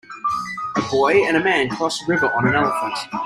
A 0.77 0.81
boy 0.89 1.13
and 1.27 1.37
a 1.37 1.43
man 1.43 1.69
cross 1.69 2.01
a 2.01 2.05
river 2.07 2.33
on 2.33 2.47
an 2.47 2.55
elephant. 2.55 2.97